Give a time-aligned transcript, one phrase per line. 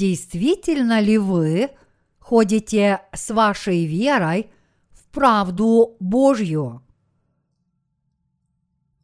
[0.00, 1.72] Действительно ли вы
[2.18, 4.50] ходите с вашей верой
[4.92, 6.82] в правду Божью?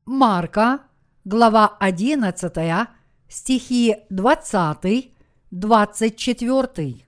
[0.06, 0.80] Марка,
[1.26, 2.88] глава 11,
[3.28, 5.12] стихи 20,
[5.50, 7.06] 24.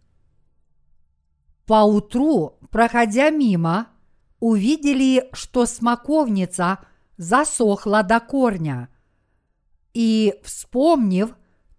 [1.65, 3.87] Поутру, проходя мимо,
[4.39, 6.81] увидели, что смоковница
[7.17, 8.91] засохла до корня.
[9.95, 11.34] И, вспомнив,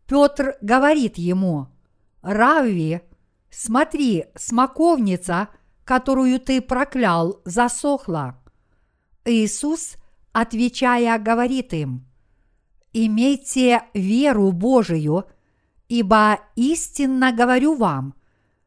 [0.08, 1.68] Петр говорит ему,
[2.22, 3.02] «Равви,
[3.50, 5.50] смотри, смоковница,
[5.86, 8.40] которую ты проклял, засохла».
[9.26, 9.96] Иисус,
[10.32, 12.06] отвечая, говорит им,
[12.94, 15.26] «Имейте веру Божию,
[15.88, 18.16] ибо истинно говорю вам,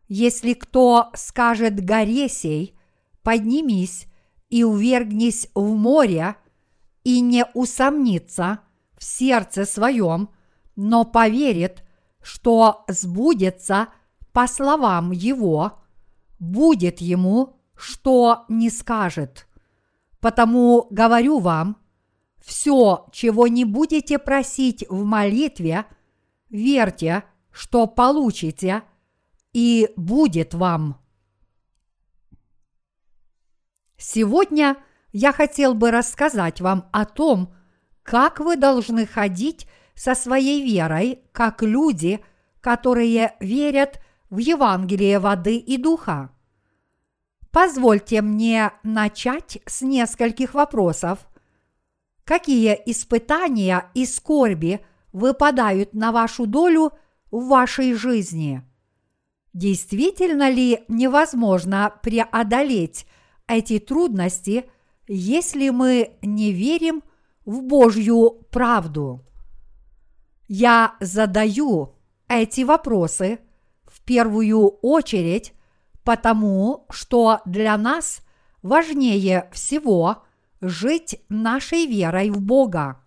[0.08, 2.76] если кто скажет горе сей,
[3.22, 4.06] поднимись
[4.50, 6.36] и увергнись в море,
[7.04, 8.60] и не усомнится
[8.96, 10.28] в сердце своем,
[10.76, 11.82] но поверит,
[12.22, 13.88] что сбудется
[14.32, 15.82] по словам его,
[16.38, 19.46] будет ему, что не скажет.
[20.20, 21.76] Потому говорю вам,
[22.40, 25.84] все, чего не будете просить в молитве,
[26.48, 28.82] верьте, что получите,
[29.52, 30.98] и будет вам.
[33.96, 34.76] Сегодня
[35.12, 37.54] я хотел бы рассказать вам о том,
[38.02, 42.20] как вы должны ходить со своей верой, как люди,
[42.60, 46.30] которые верят в Евангелие воды и духа.
[47.50, 51.18] Позвольте мне начать с нескольких вопросов.
[52.24, 54.80] Какие испытания и скорби
[55.12, 56.92] выпадают на вашу долю
[57.30, 58.62] в вашей жизни?
[59.52, 63.06] Действительно ли невозможно преодолеть
[63.46, 64.64] эти трудности,
[65.06, 67.02] если мы не верим
[67.44, 69.26] в Божью правду?
[70.54, 71.94] Я задаю
[72.28, 73.38] эти вопросы
[73.86, 75.54] в первую очередь
[76.04, 78.20] потому, что для нас
[78.60, 80.24] важнее всего
[80.60, 83.02] жить нашей верой в Бога.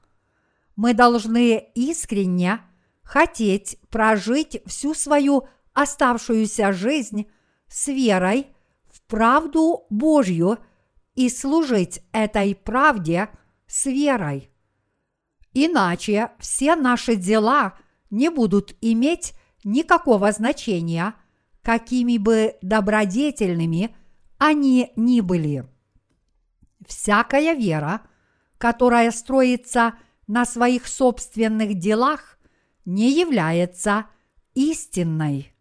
[0.75, 2.61] Мы должны искренне
[3.03, 7.27] хотеть прожить всю свою оставшуюся жизнь
[7.67, 8.47] с верой
[8.89, 10.57] в правду Божью
[11.13, 13.29] и служить этой правде
[13.67, 14.49] с верой.
[15.57, 17.79] Иначе все наши дела
[18.09, 19.33] не будут иметь
[19.63, 21.15] никакого значения,
[21.61, 23.95] какими бы добродетельными
[24.37, 25.65] они ни были.
[26.85, 28.01] Всякая вера,
[28.57, 29.95] которая строится
[30.27, 32.37] на своих собственных делах,
[32.83, 34.07] не является
[34.55, 35.53] истинной.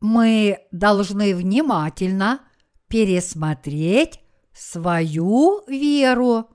[0.00, 2.40] Мы должны внимательно
[2.88, 4.20] пересмотреть
[4.56, 6.48] свою веру.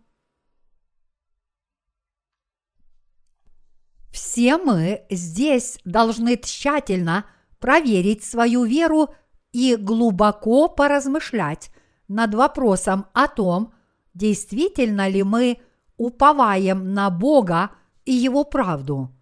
[4.11, 7.25] Все мы здесь должны тщательно
[7.59, 9.09] проверить свою веру
[9.51, 11.71] и глубоко поразмышлять
[12.07, 13.73] над вопросом о том,
[14.13, 15.59] действительно ли мы
[15.97, 17.71] уповаем на Бога
[18.05, 19.15] и Его правду.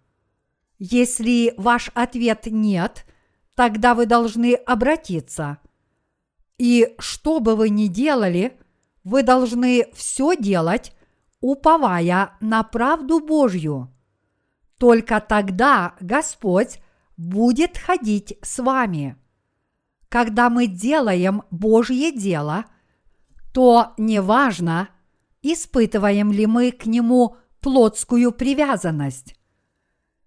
[0.78, 3.04] Если ваш ответ нет,
[3.54, 5.58] тогда вы должны обратиться.
[6.56, 8.58] И что бы вы ни делали,
[9.04, 10.92] вы должны все делать,
[11.40, 13.92] уповая на правду Божью.
[14.78, 16.80] Только тогда Господь
[17.16, 19.16] будет ходить с вами.
[20.08, 22.64] Когда мы делаем Божье дело,
[23.52, 24.88] то неважно,
[25.42, 29.36] испытываем ли мы к Нему плотскую привязанность.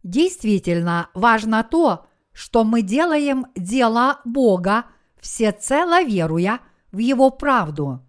[0.03, 4.85] Действительно важно то, что мы делаем дело Бога,
[5.19, 6.59] всецело веруя
[6.91, 8.01] в Его правду.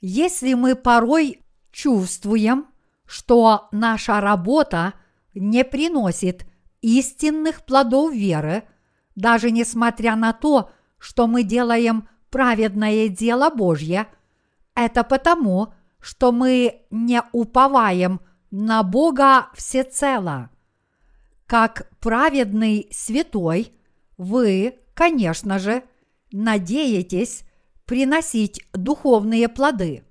[0.00, 1.42] Если мы порой
[1.72, 2.66] чувствуем,
[3.06, 4.94] что наша работа
[5.34, 6.46] не приносит
[6.80, 8.64] истинных плодов веры,
[9.16, 14.06] даже несмотря на то, что мы делаем праведное дело Божье,
[14.74, 20.50] это потому, что мы не уповаем на Бога всецело.
[21.46, 23.72] Как праведный святой,
[24.16, 25.82] вы, конечно же,
[26.30, 27.47] надеетесь
[27.88, 30.04] приносить духовные плоды.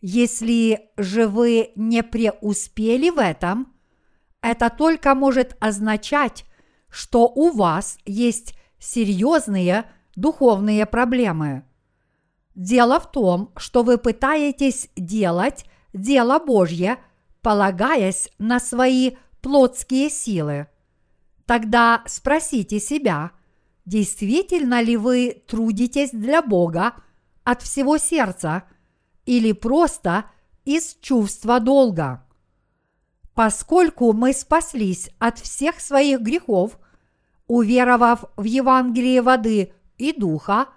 [0.00, 3.74] Если же вы не преуспели в этом,
[4.40, 6.46] это только может означать,
[6.88, 9.84] что у вас есть серьезные
[10.16, 11.64] духовные проблемы.
[12.54, 16.96] Дело в том, что вы пытаетесь делать дело Божье,
[17.42, 20.68] полагаясь на свои плотские силы.
[21.44, 23.32] Тогда спросите себя,
[23.88, 26.94] действительно ли вы трудитесь для Бога
[27.42, 28.64] от всего сердца
[29.24, 30.26] или просто
[30.66, 32.22] из чувства долга.
[33.34, 36.78] Поскольку мы спаслись от всех своих грехов,
[37.46, 40.68] уверовав в Евангелие воды и духа,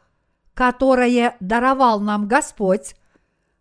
[0.53, 2.95] которое даровал нам Господь,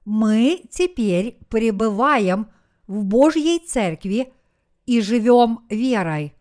[0.05, 2.49] мы теперь пребываем
[2.87, 4.32] в Божьей Церкви
[4.87, 6.35] и живем верой.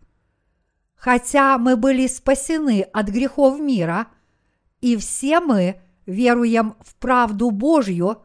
[1.00, 4.08] Хотя мы были спасены от грехов мира,
[4.82, 8.22] и все мы веруем в правду Божью,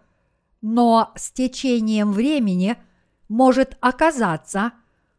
[0.61, 2.75] но с течением времени
[3.29, 4.73] может оказаться,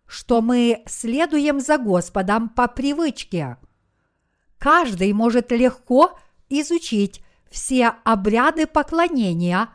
[0.06, 3.56] что мы следуем за Господом по привычке.
[4.58, 6.18] Каждый может легко
[6.50, 9.70] изучить все обряды поклонения,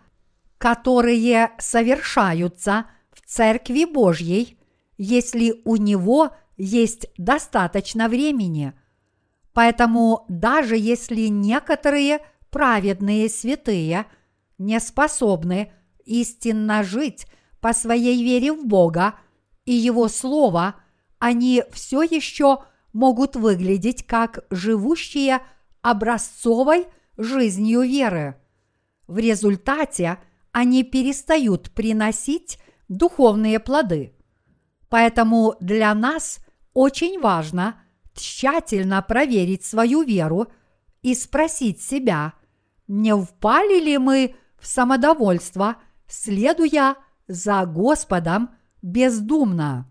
[0.59, 4.59] которые совершаются в Церкви Божьей,
[4.99, 8.73] если у него есть достаточно времени.
[9.53, 12.19] Поэтому даже если некоторые
[12.49, 14.05] праведные святые
[14.57, 15.71] не способны
[16.05, 17.25] истинно жить
[17.59, 19.15] по своей вере в Бога
[19.65, 20.75] и Его Слово,
[21.19, 22.63] они все еще
[22.93, 25.39] могут выглядеть как живущие
[25.81, 26.87] образцовой
[27.17, 28.35] жизнью веры.
[29.07, 30.17] В результате
[30.51, 34.13] они перестают приносить духовные плоды.
[34.91, 37.81] Поэтому для нас очень важно
[38.13, 40.47] тщательно проверить свою веру
[41.01, 42.33] и спросить себя,
[42.87, 45.77] не впали ли мы в самодовольство,
[46.07, 46.97] следуя
[47.29, 49.89] за Господом бездумно.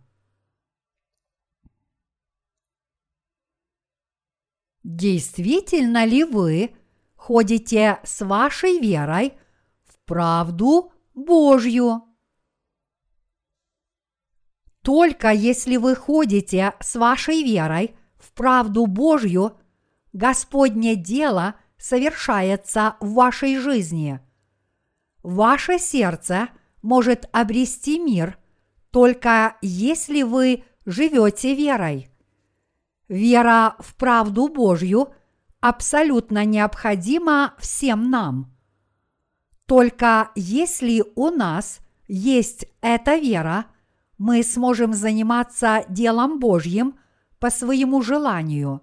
[4.84, 6.76] Действительно ли вы
[7.14, 9.32] ходите с вашей верой
[9.82, 12.09] в правду Божью?
[14.90, 19.52] Только если вы ходите с вашей верой в правду Божью,
[20.12, 24.18] Господне дело совершается в вашей жизни.
[25.22, 26.48] Ваше сердце
[26.82, 28.36] может обрести мир
[28.90, 32.10] только если вы живете верой.
[33.06, 35.10] Вера в правду Божью
[35.60, 38.52] абсолютно необходима всем нам.
[39.66, 41.78] Только если у нас
[42.08, 43.66] есть эта вера–
[44.20, 46.98] мы сможем заниматься делом Божьим
[47.38, 48.82] по своему желанию.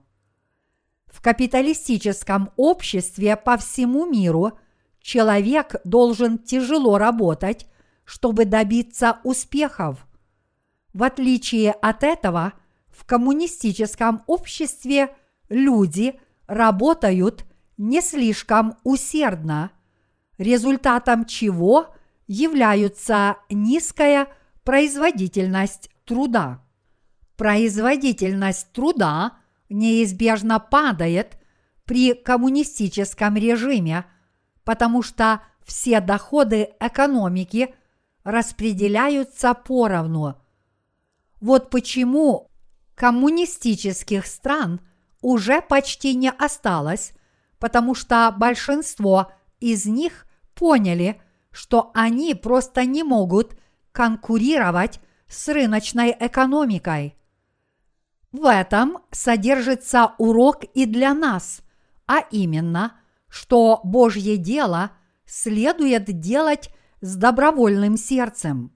[1.06, 4.54] В капиталистическом обществе по всему миру
[5.00, 7.68] человек должен тяжело работать,
[8.04, 10.08] чтобы добиться успехов.
[10.96, 12.54] В отличие от этого,
[12.90, 15.16] в коммунистическом обществе
[15.50, 17.46] люди работают
[17.78, 19.70] не слишком усердно,
[20.40, 21.94] результатом чего
[22.26, 24.30] являются низкая
[24.68, 26.62] производительность труда.
[27.38, 29.38] Производительность труда
[29.70, 31.38] неизбежно падает
[31.86, 34.04] при коммунистическом режиме,
[34.66, 37.76] потому что все доходы экономики
[38.26, 40.36] распределяются поровну.
[41.40, 42.52] Вот почему
[42.94, 44.82] коммунистических стран
[45.22, 47.14] уже почти не осталось,
[47.58, 49.32] потому что большинство
[49.62, 51.22] из них поняли,
[51.52, 53.58] что они просто не могут–
[53.98, 57.18] конкурировать с рыночной экономикой.
[58.32, 61.62] В этом содержится урок и для нас,
[62.06, 62.94] а именно,
[63.28, 64.92] что Божье дело
[65.26, 66.70] следует делать
[67.02, 68.72] с добровольным сердцем.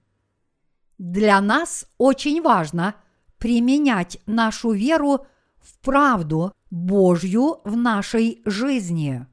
[0.98, 2.96] Для нас очень важно
[3.38, 5.24] применять нашу веру
[5.60, 9.24] в правду Божью в нашей жизни.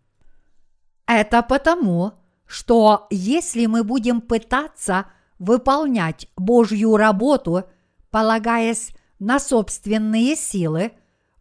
[1.07, 2.13] Это потому,
[2.45, 5.07] что если мы будем пытаться–
[5.39, 7.63] выполнять Божью работу,
[8.11, 10.91] полагаясь на собственные силы,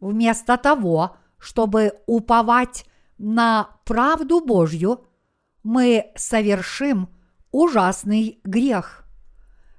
[0.00, 2.86] вместо того, чтобы уповать
[3.18, 5.04] на правду Божью,
[5.62, 7.08] мы совершим
[7.50, 9.04] ужасный грех.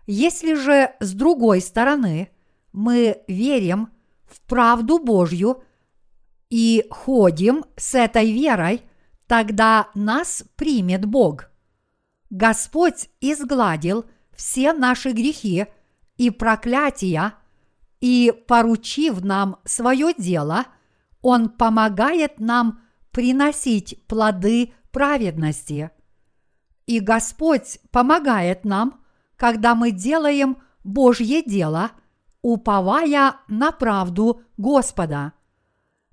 [0.06, 2.30] Если же с другой стороны
[2.72, 3.90] мы верим
[4.26, 5.64] в правду Божью
[6.50, 8.82] и ходим с этой верой,
[9.28, 11.49] тогда нас примет Бог.
[12.30, 14.06] Господь изгладил
[14.36, 15.66] все наши грехи
[16.18, 17.34] и проклятия,
[18.02, 20.66] и, поручив нам свое дело,
[21.22, 22.82] Он помогает нам
[23.12, 25.92] приносить плоды праведности.
[26.86, 29.04] И Господь помогает нам,
[29.36, 31.92] когда мы делаем Божье дело,
[32.42, 35.34] уповая на правду Господа.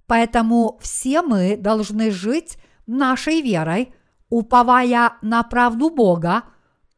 [0.07, 3.93] Поэтому все мы должны жить нашей верой–
[4.39, 6.45] уповая на правду Бога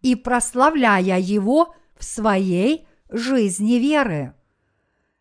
[0.02, 4.35] и прославляя Его в своей жизни веры.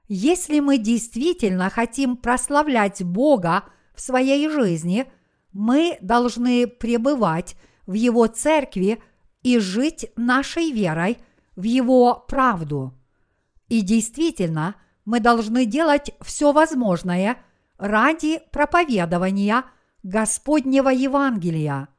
[0.07, 5.05] Если мы действительно хотим прославлять Бога в своей жизни,
[5.51, 7.55] мы должны пребывать
[7.85, 8.99] в Его церкви
[9.43, 11.19] и жить нашей верой
[11.55, 12.93] в Его правду–
[13.69, 17.37] И действительно, мы должны делать все возможное
[17.77, 19.65] ради проповедования
[20.03, 21.89] Господнего Евангелия.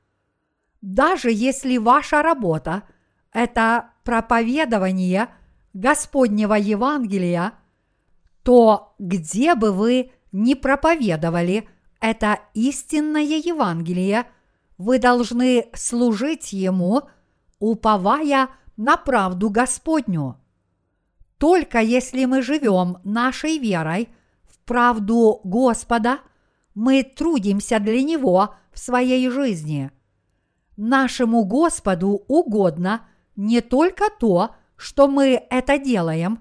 [0.80, 2.84] Даже если ваша работа–
[3.32, 5.28] это проповедование
[5.74, 7.54] Господнего Евангелия,
[8.42, 11.68] то где бы вы ни проповедовали
[12.00, 14.26] это истинное Евангелие,
[14.76, 17.02] вы должны служить Ему,
[17.58, 20.40] уповая на правду Господню.
[21.38, 24.08] Только если мы живем нашей верой
[24.48, 26.20] в правду Господа,
[26.74, 29.90] мы трудимся для Него в своей жизни.
[30.78, 33.00] Нашему Господу угодно
[33.34, 36.38] не только то, что мы это делаем,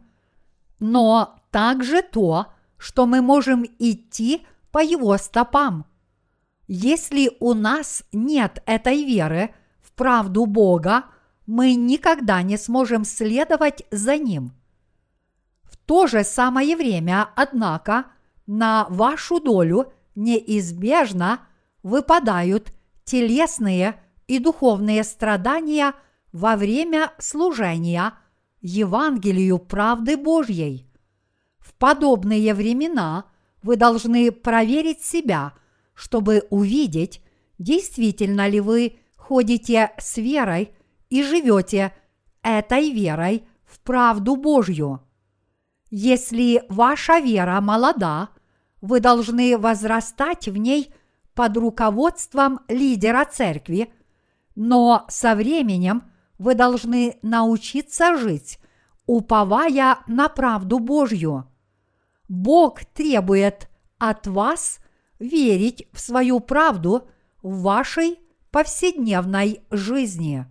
[0.78, 5.88] но также то, что мы можем идти по Его стопам.
[6.68, 11.06] Если у нас нет этой веры в правду Бога,
[11.48, 14.52] мы никогда не сможем следовать за Ним.
[15.64, 18.06] В то же самое время, однако,
[18.46, 21.40] на вашу долю неизбежно
[21.82, 22.72] выпадают
[23.04, 25.94] телесные и духовные страдания
[26.32, 28.14] во время служения
[28.62, 30.86] Евангелию правды Божьей.
[31.60, 33.26] В подобные времена
[33.64, 35.54] вы должны проверить себя,
[35.94, 37.22] чтобы увидеть,
[37.58, 40.72] действительно ли вы ходите с верой
[41.10, 41.94] и живете
[42.44, 45.02] этой верой в правду Божью.
[45.90, 48.30] Если ваша вера молода,
[48.82, 50.94] вы должны возрастать в ней
[51.34, 53.92] под руководством лидера церкви,
[54.58, 58.58] но со временем вы должны научиться жить,
[59.06, 61.46] уповая на правду Божью.
[62.28, 64.80] Бог требует от вас
[65.20, 67.08] верить в свою правду
[67.44, 70.48] в вашей повседневной жизни.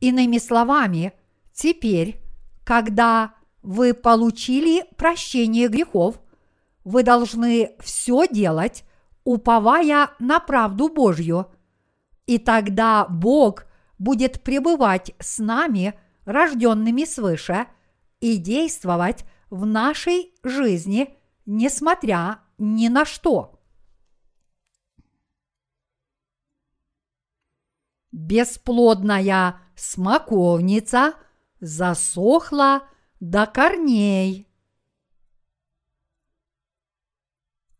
[0.00, 1.12] Иными словами,
[1.52, 2.22] теперь,
[2.64, 6.18] когда вы получили прощение грехов,
[6.84, 8.84] вы должны все делать,
[9.24, 11.48] уповая на правду Божью,
[12.30, 13.64] и тогда Бог
[13.98, 17.66] будет пребывать с нами, рожденными свыше,
[18.20, 23.60] и действовать в нашей жизни, несмотря ни на что.
[28.12, 31.14] Бесплодная смоковница
[31.58, 34.46] засохла до корней.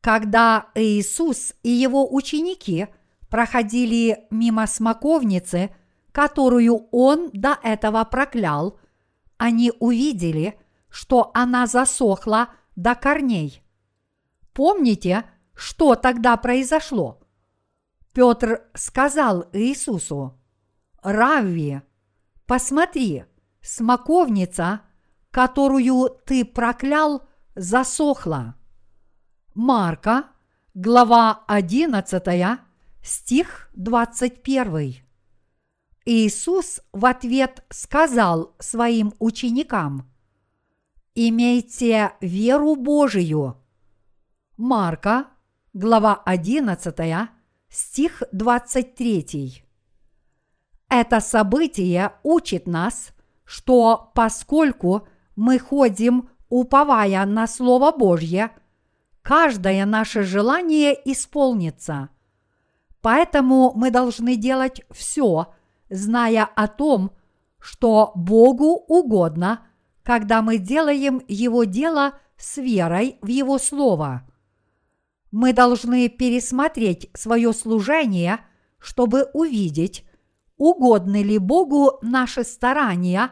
[0.01, 2.89] Когда Иисус и его ученики
[3.31, 5.71] проходили мимо смоковницы,
[6.13, 8.79] которую он до этого проклял,
[9.39, 10.59] они увидели,
[10.91, 13.63] что она засохла до корней.
[14.53, 17.21] Помните, что тогда произошло?
[18.13, 20.39] Петр сказал Иисусу,
[21.03, 21.83] «Равви,
[22.47, 23.25] посмотри,
[23.63, 24.81] смоковница,
[25.31, 27.23] которую ты проклял,
[27.55, 28.57] засохла».
[29.55, 30.25] Марка,
[30.75, 32.69] глава 11,
[33.03, 34.97] стих 21.
[36.05, 40.11] Иисус в ответ сказал своим ученикам,
[41.15, 43.57] «Имейте веру Божию».
[44.57, 45.27] Марка,
[45.73, 47.29] глава 11,
[47.69, 49.65] стих 23.
[50.89, 53.13] Это событие учит нас,
[53.45, 58.51] что поскольку мы ходим, уповая на Слово Божье,
[59.23, 62.11] каждое наше желание исполнится.
[63.03, 65.55] Поэтому мы должны делать все,
[65.89, 67.13] зная о том,
[67.59, 69.67] что Богу угодно,
[70.03, 74.23] когда мы делаем Его дело с верой в Его Слово.
[75.31, 78.41] Мы должны пересмотреть свое служение,
[78.79, 80.05] чтобы увидеть,
[80.57, 83.31] угодны ли Богу наши старания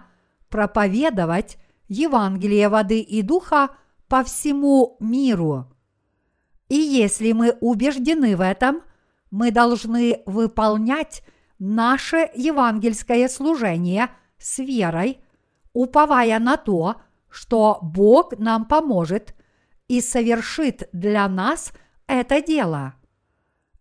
[0.48, 1.58] проповедовать
[1.88, 3.70] Евангелие воды и духа
[4.08, 5.72] по всему миру.
[6.68, 8.82] И если мы убеждены в этом,
[9.30, 11.22] мы должны выполнять
[11.58, 15.20] наше евангельское служение с верой,
[15.72, 16.96] уповая на то,
[17.30, 19.34] что Бог нам поможет
[19.88, 21.72] и совершит для нас
[22.06, 22.94] это дело.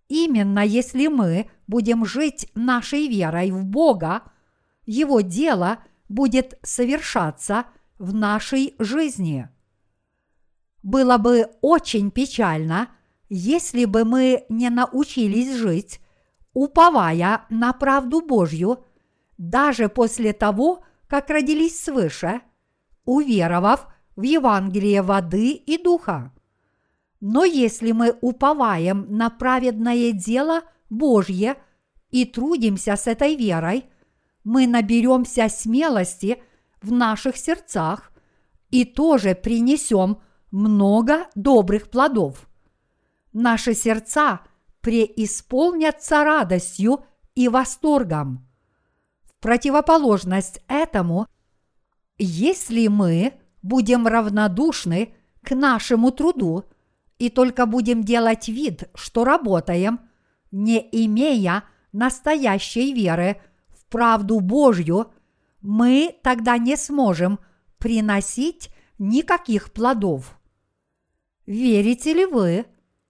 [0.10, 4.24] Именно если мы будем жить нашей верой в Бога,
[4.86, 7.66] Его дело будет совершаться
[8.00, 9.50] в нашей жизни.
[10.84, 12.90] Было бы очень печально,
[13.30, 16.00] если бы мы не научились жить
[16.54, 18.84] уповая на правду Божью,
[19.38, 22.42] даже после того, как родились свыше,
[23.06, 26.34] уверовав в Евангелие воды и духа.
[27.20, 31.58] Но если мы уповаем на праведное дело Божье
[32.10, 33.86] и трудимся с этой верой,
[34.44, 36.42] мы наберемся смелости
[36.82, 38.12] в наших сердцах
[38.72, 40.18] и тоже принесем
[40.50, 42.47] много добрых плодов.
[43.40, 44.42] Наши сердца
[44.82, 48.48] преисполнятся радостью и восторгом.
[49.26, 51.28] В противоположность этому,
[52.18, 55.14] если мы будем равнодушны
[55.44, 56.64] к нашему труду
[57.20, 60.00] и только будем делать вид, что работаем,
[60.50, 65.14] не имея настоящей веры в правду Божью,
[65.62, 67.38] мы тогда не сможем
[67.78, 70.40] приносить никаких плодов.
[71.46, 72.66] Верите ли вы,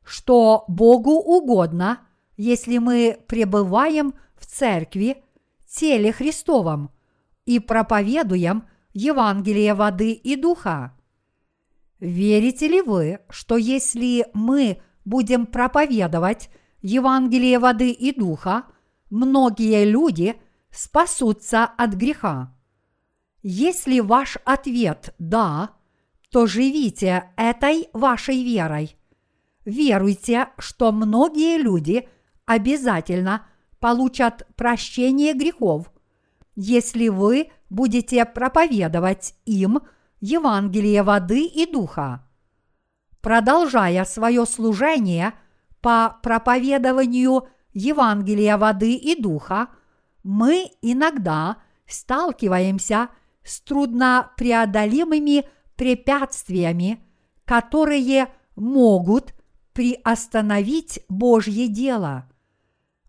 [0.08, 2.00] что Богу угодно,
[2.38, 5.24] если мы пребываем в церкви,
[5.70, 6.92] теле Христовом,
[7.46, 10.98] и проповедуем Евангелие воды и духа?
[12.00, 16.50] Верите ли вы, что если мы будем проповедовать
[16.82, 18.64] Евангелие воды и духа,
[19.10, 20.36] многие люди
[20.72, 22.56] спасутся от греха?
[23.44, 25.72] Если ваш ответ «да»,
[26.30, 28.97] то живите этой вашей верой.
[29.68, 32.08] Веруйте, что многие люди
[32.46, 33.46] обязательно
[33.82, 35.92] получат прощение грехов,
[36.56, 39.82] если вы будете проповедовать им
[40.22, 42.26] Евангелие воды и духа.
[43.20, 45.34] Продолжая свое служение
[45.82, 49.68] по проповедованию Евангелия воды и духа,
[50.24, 53.10] мы иногда сталкиваемся
[53.44, 55.44] с труднопреодолимыми
[55.76, 57.04] препятствиями,
[57.44, 59.34] которые могут
[59.78, 62.28] приостановить Божье дело.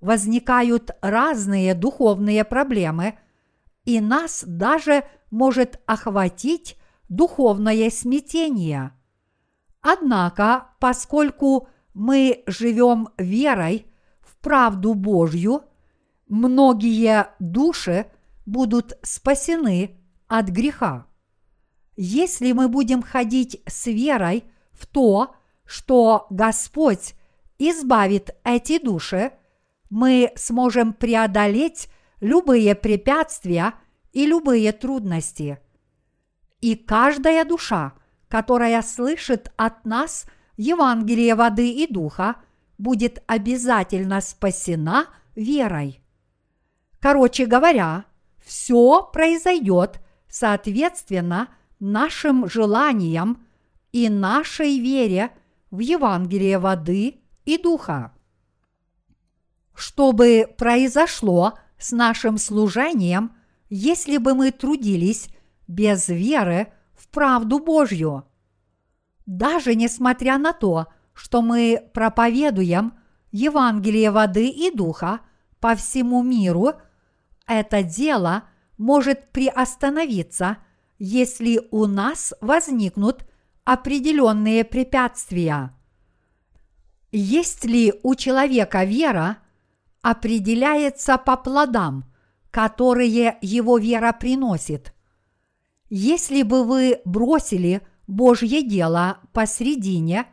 [0.02, 3.18] Возникают разные духовные проблемы,
[3.86, 6.76] и нас даже может охватить
[7.08, 8.92] духовное смятение.
[9.80, 13.86] Однако, поскольку мы живем верой
[14.20, 15.62] в правду Божью,
[16.26, 18.10] многие души
[18.44, 21.06] будут спасены от греха.
[21.96, 25.34] Если мы будем ходить с верой в то,
[25.68, 27.14] что Господь
[27.58, 29.32] избавит эти души,
[29.90, 33.74] мы сможем преодолеть любые препятствия
[34.12, 35.58] и любые трудности.
[36.62, 37.92] И каждая душа,
[38.28, 40.24] которая слышит от нас
[40.56, 42.36] Евангелие воды и духа,
[42.78, 46.00] будет обязательно спасена верой.
[46.98, 48.06] Короче говоря,
[48.42, 53.46] все произойдет соответственно нашим желаниям
[53.92, 55.30] и нашей вере
[55.70, 58.12] в Евангелие воды и духа.
[59.74, 63.36] Что бы произошло с нашим служением,
[63.68, 65.28] если бы мы трудились
[65.66, 68.24] без веры в правду Божью?
[69.26, 72.94] Даже несмотря на то, что мы проповедуем
[73.30, 75.20] Евангелие воды и духа
[75.60, 76.72] по всему миру,
[77.46, 78.44] это дело
[78.78, 80.58] может приостановиться,
[80.98, 83.24] если у нас возникнут
[83.68, 85.76] определенные препятствия.
[87.12, 89.36] Есть ли у человека вера,
[90.00, 92.10] определяется по плодам,
[92.50, 94.94] которые его вера приносит.
[95.90, 100.24] Если бы вы бросили Божье дело посредине,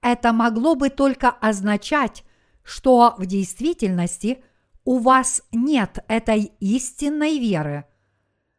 [0.00, 2.22] это могло бы только означать,
[2.62, 4.44] что в действительности
[4.84, 7.86] у вас нет этой истинной веры.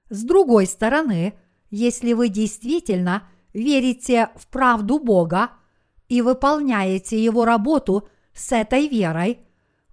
[0.09, 1.35] С другой стороны,
[1.69, 5.51] если вы действительно– верите в правду Бога
[6.07, 9.39] и выполняете Его работу с этой верой,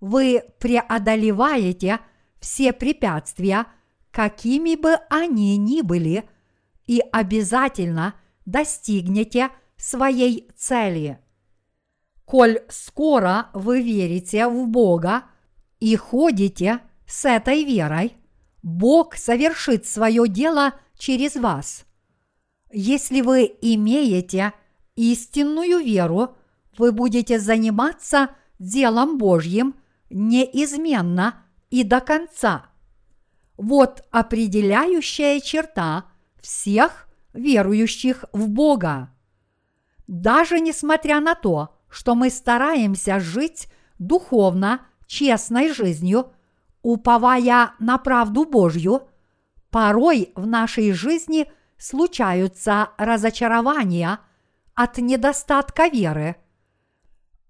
[0.01, 2.01] вы преодолеваете
[2.39, 3.67] все препятствия,
[4.11, 6.29] какими бы они ни были,
[6.87, 8.15] и обязательно
[8.45, 11.19] достигнете своей цели.
[12.25, 15.25] Коль скоро вы верите в Бога
[15.81, 18.17] и ходите с этой верой,
[18.63, 21.86] Бог совершит свое дело через вас.
[22.73, 24.53] Если вы имеете
[24.97, 26.37] истинную веру,
[26.77, 29.77] вы будете заниматься делом Божьим
[30.11, 32.67] неизменно и до конца.
[33.57, 36.07] Вот определяющая черта
[36.41, 39.11] всех верующих в Бога.
[40.07, 46.33] Даже несмотря на то, что мы стараемся жить духовно честной жизнью,
[46.83, 49.09] уповая на правду Божью,
[49.71, 54.21] порой в нашей жизни– случаются разочарования
[54.75, 56.37] от недостатка веры.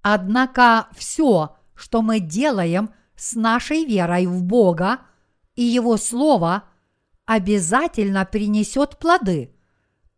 [0.02, 5.00] Однако все, что мы делаем с нашей верой в Бога
[5.54, 6.64] и Его Слово,
[7.24, 9.52] обязательно принесет плоды,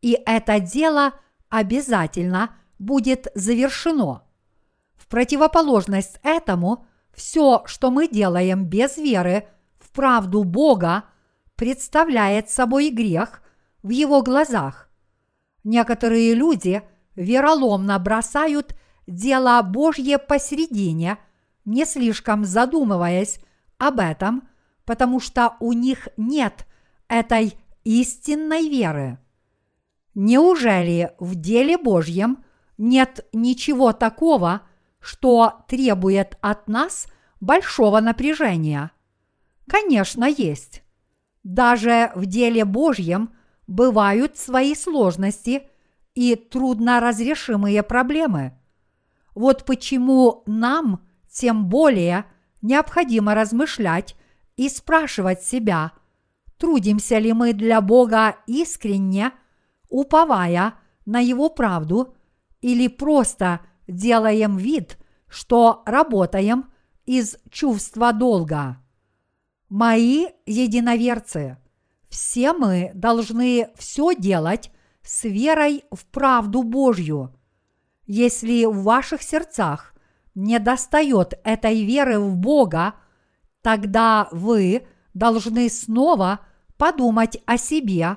[0.02, 1.14] и это дело
[1.48, 4.24] обязательно будет завершено.
[4.96, 11.04] В противоположность этому, все, что мы делаем без веры в правду Бога,
[11.56, 13.42] представляет собой грех–
[13.82, 14.88] в его глазах.
[15.64, 16.82] Некоторые люди
[17.14, 18.74] вероломно бросают
[19.06, 21.18] дело Божье посередине,
[21.64, 23.40] не слишком задумываясь
[23.78, 24.48] об этом,
[24.84, 26.66] потому что у них нет
[27.08, 29.18] этой истинной веры.
[30.14, 32.44] Неужели в деле Божьем
[32.76, 34.62] нет ничего такого,
[35.00, 37.06] что требует от нас
[37.40, 38.90] большого напряжения?
[39.68, 40.82] Конечно, есть.
[41.44, 43.32] Даже в деле Божьем
[43.68, 45.68] бывают свои сложности
[46.14, 48.58] и трудноразрешимые проблемы.
[49.36, 52.24] Вот почему нам тем более
[52.62, 54.16] необходимо размышлять
[54.56, 55.92] и спрашивать себя,
[56.56, 59.32] трудимся ли мы для Бога искренне,
[59.88, 60.74] уповая
[61.06, 62.16] на Его правду,
[62.60, 66.72] или просто делаем вид, что работаем
[67.06, 68.78] из чувства долга.
[69.68, 71.58] Мои единоверцы,
[72.08, 74.70] все мы должны все делать
[75.02, 77.34] с верой в правду Божью.
[78.06, 79.94] Если в ваших сердцах
[80.34, 82.94] не достает этой веры в Бога,
[83.62, 86.40] тогда вы должны снова
[86.76, 88.16] подумать о себе,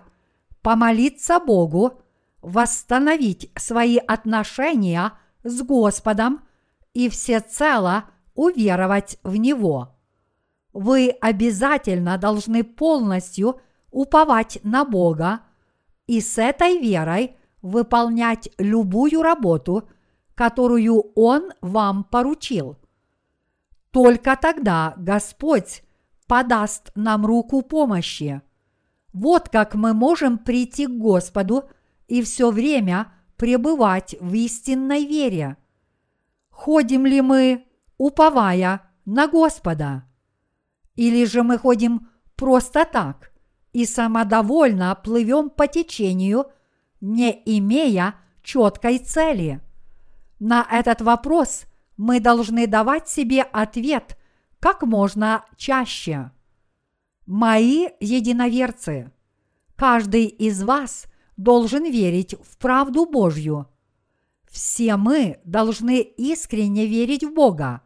[0.61, 2.01] помолиться Богу,
[2.41, 6.41] восстановить свои отношения с Господом
[6.93, 9.95] и всецело уверовать в Него.
[10.73, 13.59] Вы обязательно должны полностью
[13.91, 15.41] уповать на Бога
[16.07, 19.87] и с этой верой выполнять любую работу,
[20.33, 22.77] которую Он вам поручил.
[23.91, 25.83] Только тогда Господь
[26.25, 28.41] подаст нам руку помощи.
[29.13, 31.65] Вот как мы можем прийти к Господу
[32.07, 35.57] и все время пребывать в истинной вере.
[36.49, 37.65] Ходим ли мы,
[37.97, 40.05] уповая на Господа?
[40.95, 43.30] Или же мы ходим просто так
[43.73, 46.47] и самодовольно плывем по течению,
[46.99, 49.61] не имея четкой цели?
[50.39, 51.65] На этот вопрос
[51.97, 54.17] мы должны давать себе ответ
[54.59, 56.31] как можно чаще.
[57.25, 59.11] Мои единоверцы,
[59.75, 61.05] каждый из вас
[61.37, 63.67] должен верить в правду Божью.
[64.49, 67.81] Все мы должны искренне верить в Бога.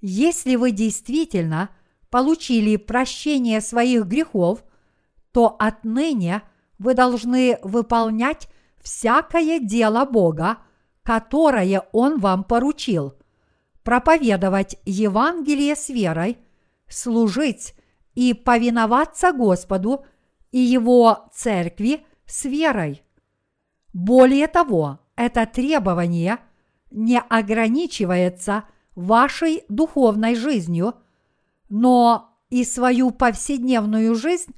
[0.00, 1.70] Если вы действительно
[2.10, 4.64] получили прощение своих грехов,
[5.36, 6.40] то отныне
[6.78, 8.48] вы должны выполнять
[8.80, 10.60] всякое дело Бога,
[11.02, 13.18] которое Он вам поручил–
[13.84, 16.38] проповедовать Евангелие с верой,
[16.88, 17.74] служить
[18.14, 20.06] и повиноваться Господу
[20.52, 23.02] и Его церкви с верой.
[23.92, 26.38] Более того, это требование
[26.90, 30.94] не ограничивается вашей духовной жизнью,
[31.68, 34.54] но и свою повседневную жизнь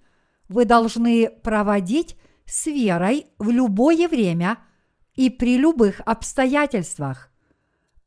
[0.48, 4.58] вы должны проводить с верой в любое время
[5.14, 7.30] и при любых обстоятельствах.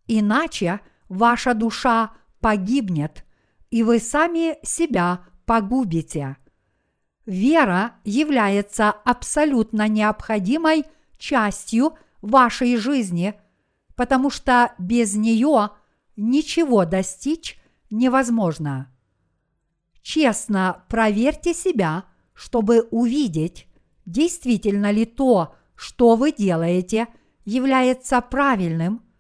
[0.08, 0.80] Иначе–
[1.12, 3.26] ваша душа погибнет,
[3.70, 6.38] и вы сами себя погубите.
[7.26, 10.86] Вера является абсолютно необходимой
[11.18, 13.36] частью вашей жизни,
[13.96, 15.72] потому что без нее
[16.16, 18.90] ничего достичь невозможно.
[20.02, 22.06] Честно проверьте себя,
[22.42, 23.68] чтобы увидеть,
[24.06, 27.08] действительно ли то, что вы делаете,
[27.46, 29.02] является правильным–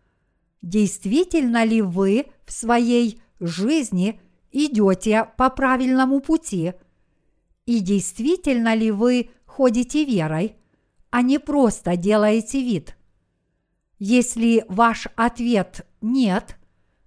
[0.62, 4.20] действительно ли вы в своей жизни
[4.52, 6.74] идете по правильному пути,
[7.66, 10.56] и действительно ли вы ходите верой,
[11.10, 12.96] а не просто делаете вид.
[14.00, 16.58] Если ваш ответ нет,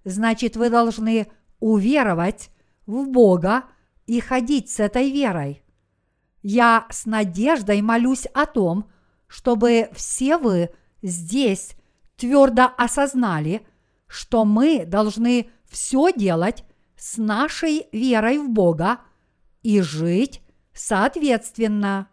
[0.03, 1.27] значит вы должны
[1.59, 2.49] уверовать
[2.85, 3.65] в Бога
[4.05, 5.61] и ходить с этой верой.
[6.47, 8.87] Я с надеждой молюсь о том,
[9.25, 10.69] чтобы все вы
[11.01, 11.71] здесь
[12.17, 13.65] твердо осознали,
[14.05, 16.63] что мы должны все делать
[16.97, 18.99] с нашей верой в Бога
[19.63, 22.09] и жить соответственно.